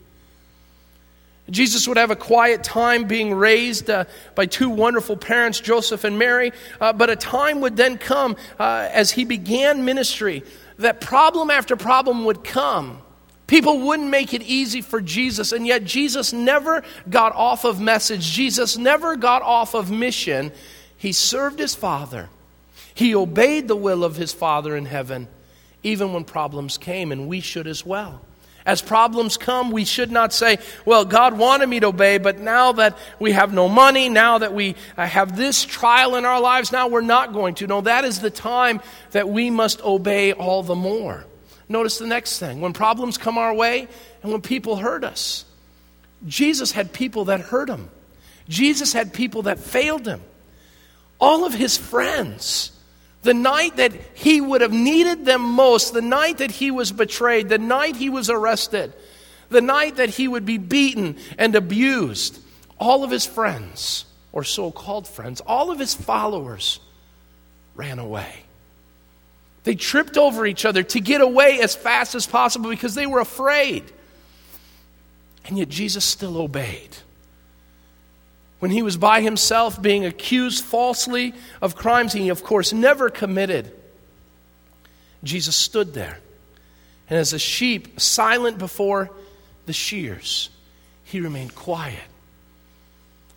[1.51, 4.05] Jesus would have a quiet time being raised uh,
[4.35, 8.89] by two wonderful parents, Joseph and Mary, uh, but a time would then come uh,
[8.91, 10.43] as he began ministry
[10.79, 13.01] that problem after problem would come.
[13.47, 18.25] People wouldn't make it easy for Jesus, and yet Jesus never got off of message.
[18.25, 20.51] Jesus never got off of mission.
[20.97, 22.31] He served his Father,
[22.95, 25.29] he obeyed the will of his Father in heaven,
[25.83, 28.23] even when problems came, and we should as well.
[28.67, 32.73] As problems come, we should not say, Well, God wanted me to obey, but now
[32.73, 36.73] that we have no money, now that we uh, have this trial in our lives,
[36.73, 37.67] now we're not going to.
[37.67, 41.27] No, that is the time that we must obey all the more.
[41.69, 42.63] Notice the next thing.
[42.63, 43.87] When problems come our way
[44.23, 45.45] and when people hurt us,
[46.27, 47.91] Jesus had people that hurt him,
[48.49, 50.23] Jesus had people that failed him.
[51.21, 52.73] All of his friends
[53.25, 57.49] the night that he would have needed them most, the night that he was betrayed,
[57.49, 58.93] the night he was arrested,
[59.49, 62.39] the night that he would be beaten and abused,
[62.79, 66.81] all of his friends, or so called friends, all of his followers
[67.75, 68.45] ran away.
[69.65, 73.21] They tripped over each other to get away as fast as possible because they were
[73.21, 73.85] afraid.
[75.47, 76.95] And yet Jesus still obeyed
[78.59, 83.71] when he was by himself being accused falsely of crimes he, of course, never committed.
[85.23, 86.19] Jesus stood there.
[87.09, 89.11] And as a sheep silent before
[89.67, 90.51] the shears,
[91.05, 92.01] he remained quiet.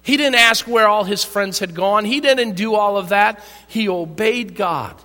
[0.02, 2.06] He didn't ask where all his friends had gone.
[2.06, 3.44] He didn't do all of that.
[3.68, 4.96] He obeyed God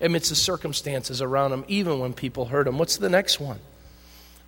[0.00, 2.76] amidst the circumstances around him, even when people hurt him.
[2.76, 3.60] What's the next one?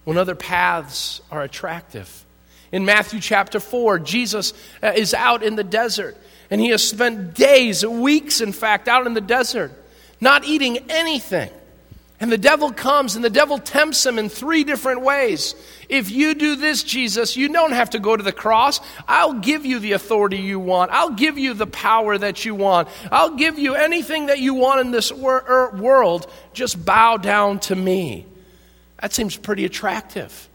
[0.03, 2.22] When other paths are attractive.
[2.73, 6.17] In Matthew chapter 4, Jesus uh, is out in the desert,
[6.51, 9.73] and he has spent days, weeks, in fact, out in the desert,
[10.21, 11.51] not eating anything.
[12.23, 15.57] And the devil comes and the devil tempts him in three different ways.
[15.89, 18.81] If you do this, Jesus, you don't have to go to the cross.
[19.09, 20.93] I'll give you the authority you want.
[20.93, 22.87] I'll give you the power that you want.
[23.11, 26.31] I'll give you anything that you want in this wor- er, world.
[26.53, 28.25] Just bow down to me.
[29.01, 30.49] That seems pretty attractive.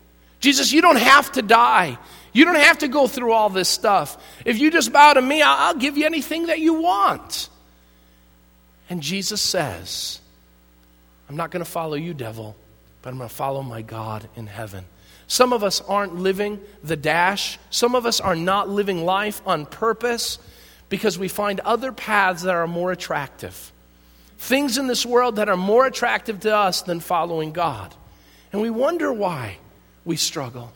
[0.47, 1.97] Jesus, you don't have to die.
[2.31, 4.17] You don't have to go through all this stuff.
[4.45, 7.49] If you just bow to me, I'll give you anything that you want.
[8.89, 10.21] And Jesus says,
[11.27, 12.55] I'm not going to follow you, devil,
[13.01, 14.85] but I'm going to follow my God in heaven.
[15.27, 17.59] Some of us aren't living the dash.
[17.69, 20.39] Some of us are not living life on purpose
[20.87, 23.73] because we find other paths that are more attractive.
[24.37, 27.93] Things in this world that are more attractive to us than following God.
[28.53, 29.57] And we wonder why
[30.07, 30.71] we struggle.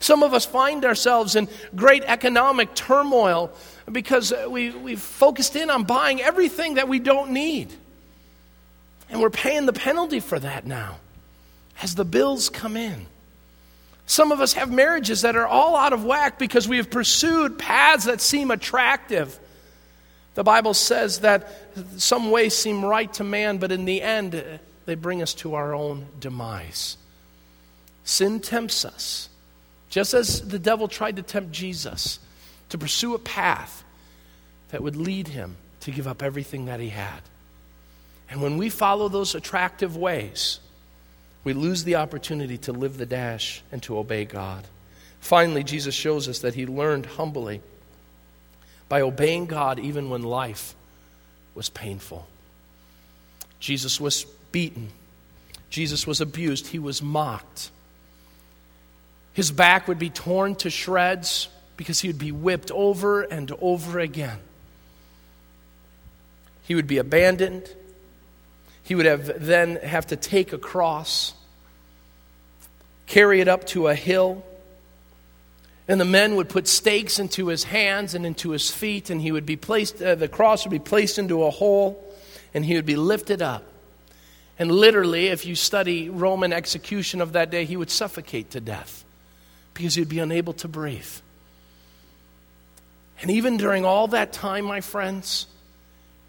[0.00, 3.52] Some of us find ourselves in great economic turmoil
[3.90, 7.72] because we, we've focused in on buying everything that we don't need.
[9.08, 10.96] And we're paying the penalty for that now
[11.80, 13.06] as the bills come in.
[14.06, 17.58] Some of us have marriages that are all out of whack because we have pursued
[17.58, 19.38] paths that seem attractive.
[20.34, 21.48] The Bible says that
[21.98, 24.42] some ways seem right to man, but in the end,
[24.86, 26.96] they bring us to our own demise.
[28.04, 29.28] Sin tempts us,
[29.90, 32.18] just as the devil tried to tempt Jesus
[32.70, 33.84] to pursue a path
[34.70, 37.20] that would lead him to give up everything that he had.
[38.30, 40.58] And when we follow those attractive ways,
[41.44, 44.66] we lose the opportunity to live the dash and to obey God.
[45.20, 47.60] Finally, Jesus shows us that he learned humbly
[48.88, 50.74] by obeying God even when life
[51.54, 52.26] was painful.
[53.60, 54.88] Jesus was beaten,
[55.70, 57.70] Jesus was abused, he was mocked.
[59.32, 63.98] His back would be torn to shreds because he would be whipped over and over
[63.98, 64.38] again.
[66.64, 67.68] He would be abandoned.
[68.82, 71.34] He would have then have to take a cross,
[73.06, 74.44] carry it up to a hill,
[75.88, 79.32] and the men would put stakes into his hands and into his feet, and he
[79.32, 82.02] would be placed, uh, the cross would be placed into a hole,
[82.54, 83.64] and he would be lifted up.
[84.58, 89.04] And literally, if you study Roman execution of that day, he would suffocate to death
[89.74, 91.06] because he'd be unable to breathe.
[93.20, 95.46] And even during all that time, my friends,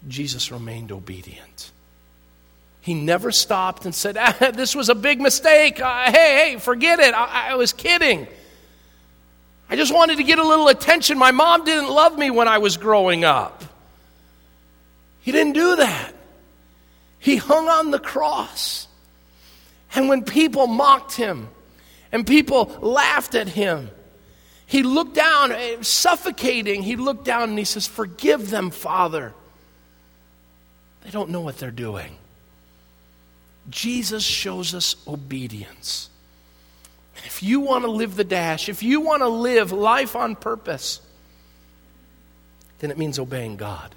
[0.06, 1.72] Jesus remained obedient.
[2.80, 5.80] He never stopped and said, ah, This was a big mistake.
[5.80, 7.14] Uh, hey, hey, forget it.
[7.14, 8.26] I, I was kidding.
[9.68, 11.18] I just wanted to get a little attention.
[11.18, 13.64] My mom didn't love me when I was growing up.
[15.22, 16.12] He didn't do that.
[17.18, 18.86] He hung on the cross.
[19.94, 21.48] And when people mocked him
[22.14, 23.90] and people laughed at him,
[24.66, 26.84] he looked down, eh, suffocating.
[26.84, 29.34] He looked down and he says, Forgive them, Father.
[31.02, 32.16] They don't know what they're doing.
[33.68, 36.08] Jesus shows us obedience.
[37.24, 41.00] If you want to live the dash, if you want to live life on purpose,
[42.78, 43.92] then it means obeying God.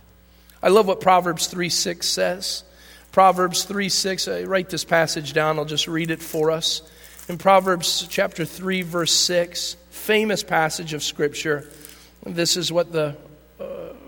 [0.63, 2.63] I love what Proverbs 3 6 says.
[3.11, 6.81] Proverbs 3 6, I write this passage down, I'll just read it for us.
[7.29, 11.69] In Proverbs chapter 3, verse 6, famous passage of Scripture,
[12.25, 13.17] this is what the
[13.59, 13.65] uh,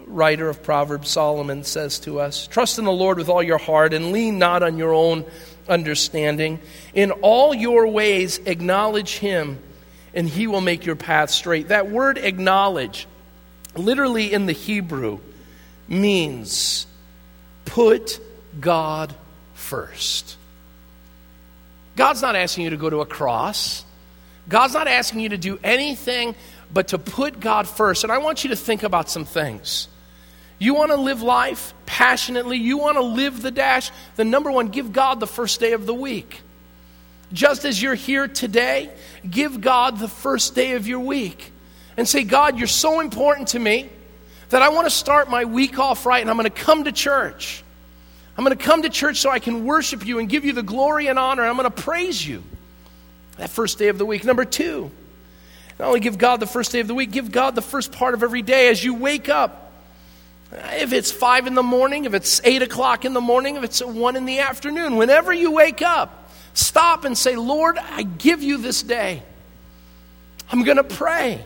[0.07, 3.93] writer of Proverbs, Solomon, says to us Trust in the Lord with all your heart
[3.93, 5.25] and lean not on your own
[5.67, 6.59] understanding.
[6.93, 9.59] In all your ways, acknowledge him,
[10.13, 11.67] and he will make your path straight.
[11.67, 13.05] That word acknowledge,
[13.75, 15.19] literally in the Hebrew,
[15.89, 16.87] means
[17.65, 18.21] put
[18.61, 19.13] God
[19.55, 20.37] first.
[21.99, 23.83] God's not asking you to go to a cross.
[24.47, 26.33] God's not asking you to do anything
[26.71, 28.05] but to put God first.
[28.05, 29.89] And I want you to think about some things.
[30.59, 34.69] You want to live life passionately, you want to live the dash, then number one,
[34.69, 36.39] give God the first day of the week.
[37.33, 38.93] Just as you're here today,
[39.29, 41.51] give God the first day of your week
[41.97, 43.89] and say, God, you're so important to me
[44.51, 46.93] that I want to start my week off right and I'm going to come to
[46.93, 47.61] church.
[48.39, 50.63] I'm going to come to church so I can worship you and give you the
[50.63, 51.43] glory and honor.
[51.43, 52.41] I'm going to praise you
[53.35, 54.23] that first day of the week.
[54.23, 54.89] Number two,
[55.77, 58.13] not only give God the first day of the week, give God the first part
[58.13, 59.73] of every day as you wake up.
[60.53, 63.83] If it's five in the morning, if it's eight o'clock in the morning, if it's
[63.83, 68.57] one in the afternoon, whenever you wake up, stop and say, Lord, I give you
[68.57, 69.21] this day.
[70.49, 71.43] I'm going to pray.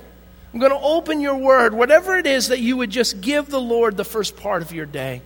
[0.54, 1.74] I'm going to open your word.
[1.74, 4.86] Whatever it is that you would just give the Lord the first part of your
[4.86, 5.24] day.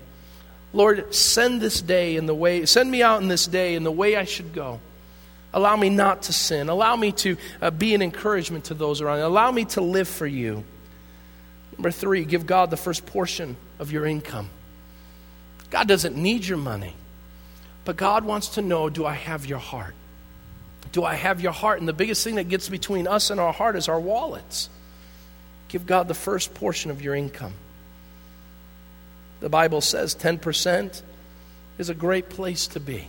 [0.73, 3.91] Lord, send this day in the way, send me out in this day in the
[3.91, 4.79] way I should go.
[5.53, 6.69] Allow me not to sin.
[6.69, 9.19] Allow me to uh, be an encouragement to those around.
[9.19, 10.63] Allow me to live for you.
[11.77, 14.49] Number three, give God the first portion of your income.
[15.69, 16.93] God doesn't need your money,
[17.85, 19.95] but God wants to know do I have your heart?
[20.91, 21.79] Do I have your heart?
[21.79, 24.69] And the biggest thing that gets between us and our heart is our wallets.
[25.67, 27.53] Give God the first portion of your income.
[29.39, 31.01] The Bible says 10%
[31.77, 33.07] is a great place to be.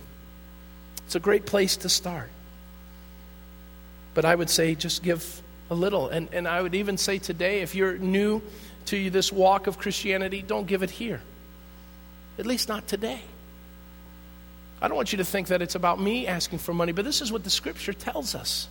[1.05, 2.29] It's a great place to start.
[4.13, 6.09] But I would say just give a little.
[6.09, 8.41] And, and I would even say today, if you're new
[8.85, 11.21] to this walk of Christianity, don't give it here.
[12.37, 13.21] At least not today.
[14.81, 17.21] I don't want you to think that it's about me asking for money, but this
[17.21, 18.67] is what the scripture tells us.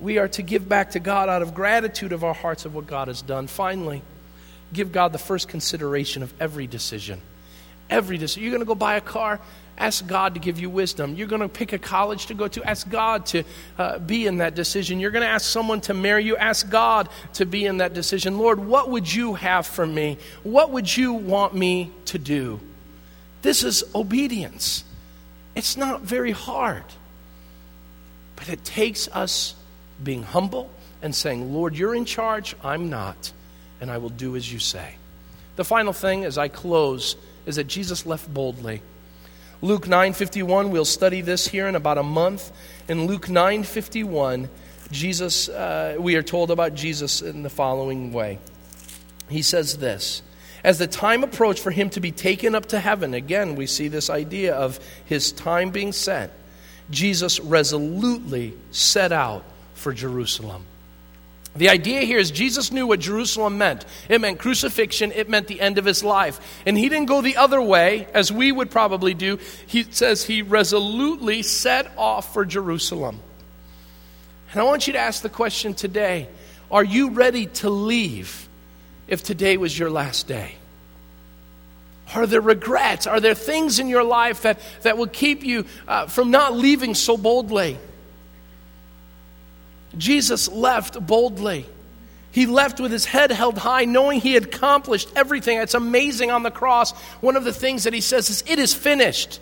[0.00, 2.86] We are to give back to God out of gratitude of our hearts of what
[2.86, 3.48] God has done.
[3.48, 4.02] Finally,
[4.72, 7.20] give God the first consideration of every decision.
[7.90, 8.42] Every decision.
[8.42, 9.40] You're going to go buy a car,
[9.78, 11.14] ask God to give you wisdom.
[11.14, 13.44] You're going to pick a college to go to, ask God to
[13.78, 15.00] uh, be in that decision.
[15.00, 18.38] You're going to ask someone to marry you, ask God to be in that decision.
[18.38, 20.18] Lord, what would you have for me?
[20.42, 22.60] What would you want me to do?
[23.42, 24.84] This is obedience.
[25.54, 26.84] It's not very hard,
[28.36, 29.54] but it takes us
[30.02, 30.70] being humble
[31.02, 33.32] and saying, Lord, you're in charge, I'm not,
[33.80, 34.96] and I will do as you say.
[35.56, 37.16] The final thing as I close
[37.46, 38.82] is that Jesus left boldly.
[39.60, 42.52] Luke 9:51 we'll study this here in about a month.
[42.88, 44.48] In Luke 9:51
[44.90, 48.38] Jesus uh, we are told about Jesus in the following way.
[49.28, 50.22] He says this,
[50.64, 53.88] as the time approached for him to be taken up to heaven, again we see
[53.88, 56.32] this idea of his time being set.
[56.90, 60.64] Jesus resolutely set out for Jerusalem.
[61.56, 63.84] The idea here is Jesus knew what Jerusalem meant.
[64.08, 66.62] It meant crucifixion, it meant the end of his life.
[66.66, 69.38] And he didn't go the other way, as we would probably do.
[69.66, 73.20] He says he resolutely set off for Jerusalem.
[74.52, 76.28] And I want you to ask the question today
[76.70, 78.48] Are you ready to leave
[79.08, 80.54] if today was your last day?
[82.14, 83.06] Are there regrets?
[83.06, 86.94] Are there things in your life that, that will keep you uh, from not leaving
[86.94, 87.78] so boldly?
[89.96, 91.66] Jesus left boldly.
[92.30, 95.58] He left with his head held high, knowing he had accomplished everything.
[95.58, 96.92] It's amazing on the cross.
[97.20, 99.40] One of the things that he says is, It is finished.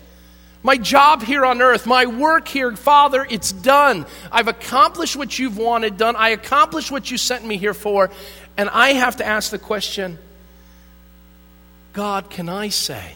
[0.63, 4.05] My job here on earth, my work here, Father, it's done.
[4.31, 6.15] I've accomplished what you've wanted done.
[6.15, 8.09] I accomplished what you sent me here for.
[8.57, 10.17] And I have to ask the question
[11.93, 13.15] God, can I say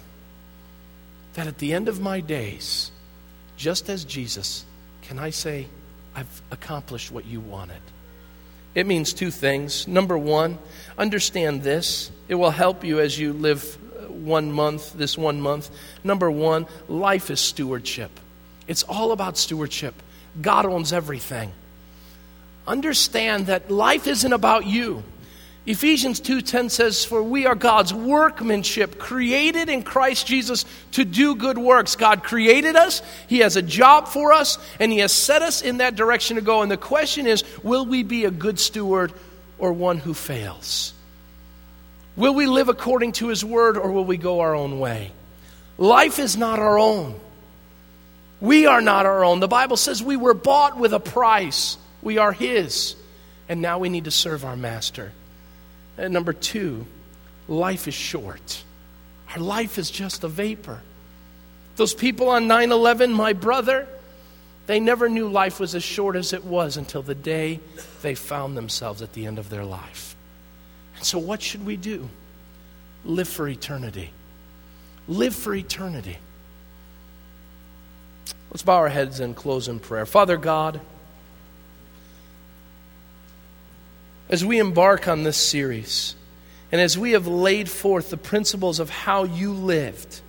[1.34, 2.92] that at the end of my days,
[3.58, 4.66] just as Jesus,
[5.02, 5.68] can I say,
[6.16, 7.82] I've accomplished what you wanted.
[8.74, 9.88] It means two things.
[9.88, 10.58] Number one,
[10.98, 12.12] understand this.
[12.28, 15.70] It will help you as you live uh, one month, this one month.
[16.04, 18.12] Number one, life is stewardship.
[18.68, 19.94] It's all about stewardship.
[20.42, 21.52] God owns everything.
[22.66, 25.04] Understand that life isn't about you.
[25.66, 31.58] Ephesians 2:10 says for we are God's workmanship created in Christ Jesus to do good
[31.58, 31.96] works.
[31.96, 35.78] God created us, he has a job for us, and he has set us in
[35.78, 36.64] that direction to go.
[36.64, 39.14] And the question is, will we be a good steward
[39.60, 40.94] or one who fails?
[42.16, 45.12] Will we live according to his word or will we go our own way?
[45.78, 47.20] Life is not our own.
[48.42, 49.40] We are not our own.
[49.40, 51.78] The Bible says we were bought with a price.
[52.02, 52.96] We are his.
[53.48, 55.12] And now we need to serve our master.
[55.98, 56.86] And number two,
[57.48, 58.64] life is short.
[59.34, 60.82] Our life is just a vapor.
[61.76, 63.88] Those people on 9 11, my brother,
[64.68, 67.60] they never knew life was as short as it was until the day
[68.02, 70.16] they found themselves at the end of their life.
[70.96, 72.10] And so, what should we do?
[73.04, 74.12] Live for eternity.
[75.08, 76.18] Live for eternity.
[78.52, 80.06] Let's bow our heads and close in prayer.
[80.06, 80.82] Father God,
[84.32, 86.16] as we embark on this series,
[86.72, 90.22] and as we have laid forth the principles of how you lived,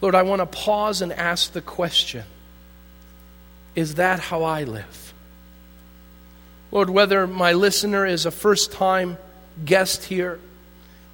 [0.00, 2.24] Lord, I want to pause and ask the question
[3.76, 5.14] Is that how I live?
[6.72, 9.16] Lord, whether my listener is a first time
[9.64, 10.40] guest here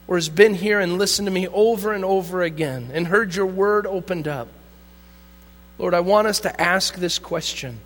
[0.08, 3.46] or has been here and listened to me over and over again and heard your
[3.46, 4.48] word opened up,
[5.78, 7.80] Lord, I want us to ask this question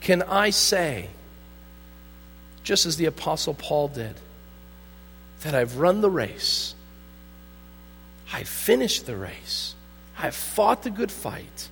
[0.00, 1.08] can I say,
[2.62, 4.14] just as the Apostle Paul did,
[5.42, 6.74] that I've run the race,
[8.32, 9.74] I've finished the race,
[10.18, 11.68] I've fought the good fight,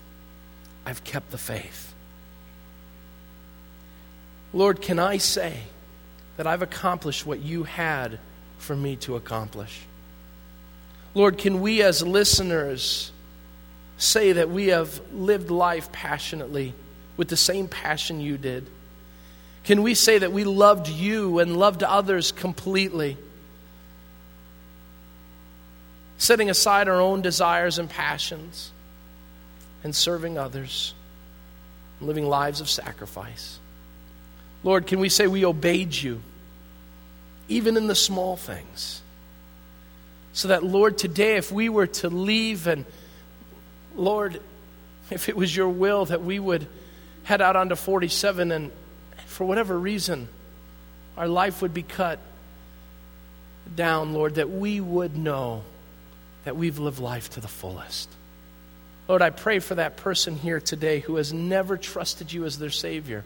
[0.85, 1.95] I've kept the faith?
[4.53, 5.61] Lord, can I say
[6.37, 8.18] that I've accomplished what you had
[8.59, 9.81] for me to accomplish?
[11.14, 13.11] Lord, can we as listeners
[13.99, 16.74] say that we have lived life passionately
[17.17, 18.67] with the same passion you did?
[19.64, 23.17] Can we say that we loved you and loved others completely?
[26.19, 28.71] Setting aside our own desires and passions
[29.83, 30.95] and serving others,
[31.99, 33.59] and living lives of sacrifice.
[34.64, 36.21] Lord, can we say we obeyed you,
[37.49, 39.03] even in the small things?
[40.33, 42.85] So that, Lord, today, if we were to leave and,
[43.95, 44.41] Lord,
[45.11, 46.67] if it was your will that we would
[47.27, 48.70] head out onto 47 and,
[49.27, 50.29] for whatever reason,
[51.16, 52.20] our life would be cut
[53.74, 55.64] down, Lord, that we would know
[56.45, 58.09] that we've lived life to the fullest.
[59.09, 62.70] Lord, I pray for that person here today who has never trusted you as their
[62.70, 63.24] Savior.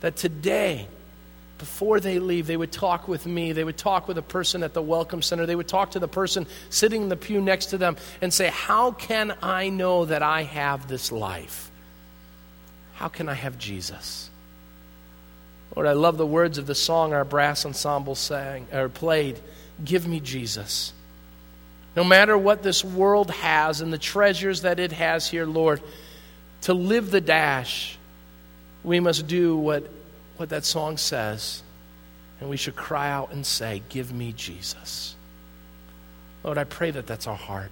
[0.00, 0.88] That today,
[1.58, 3.52] before they leave, they would talk with me.
[3.52, 5.46] They would talk with a person at the Welcome Center.
[5.46, 8.48] They would talk to the person sitting in the pew next to them and say,
[8.48, 11.70] How can I know that I have this life?
[12.96, 14.30] How can I have Jesus?
[15.74, 19.38] Lord, I love the words of the song our brass ensemble sang or played.
[19.84, 20.94] Give me Jesus.
[21.94, 25.82] No matter what this world has and the treasures that it has here, Lord,
[26.62, 27.98] to live the dash,
[28.82, 29.90] we must do what,
[30.38, 31.62] what that song says.
[32.40, 35.14] And we should cry out and say, Give me Jesus.
[36.42, 37.70] Lord, I pray that that's our heart.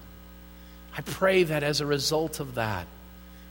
[0.96, 2.86] I pray that as a result of that,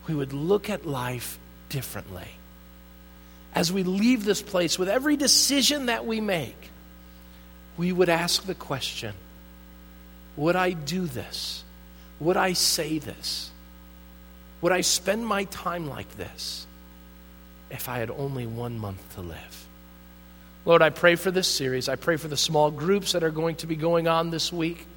[0.08, 1.40] we would look at life
[1.74, 2.28] differently.
[3.56, 6.70] As we leave this place, with every decision that we make,
[7.78, 9.14] we would ask the question
[10.36, 11.64] would I do this?
[12.20, 13.52] Would I say this?
[14.62, 16.66] Would I spend my time like this
[17.70, 19.68] if I had only one month to live?
[20.66, 21.90] Lord, I pray for this series.
[21.90, 24.88] I pray for the small groups that are going to be going on this week,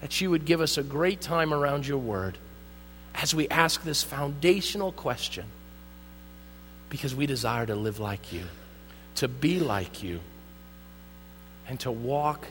[0.00, 2.38] that you would give us a great time around your word
[3.14, 5.44] as we ask this foundational question
[6.94, 8.44] because we desire to live like you,
[9.16, 10.20] to be like you,
[11.68, 12.46] and to walk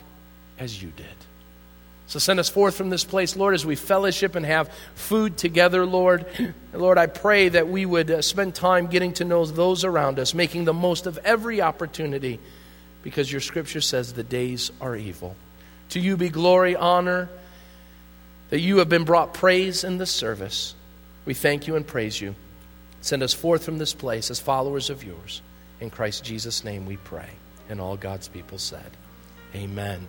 [0.58, 1.06] as you did.
[2.08, 5.86] So send us forth from this place, Lord, as we fellowship and have food together,
[5.86, 6.26] Lord.
[6.74, 10.34] Lord, I pray that we would uh, spend time getting to know those around us,
[10.34, 12.38] making the most of every opportunity,
[13.02, 15.36] because your scripture says the days are evil.
[15.88, 17.30] To you be glory, honor,
[18.50, 20.74] that you have been brought praise in this service.
[21.24, 22.34] We thank you and praise you.
[23.04, 25.42] Send us forth from this place as followers of yours.
[25.78, 27.28] In Christ Jesus' name we pray.
[27.68, 28.96] And all God's people said,
[29.54, 30.08] Amen.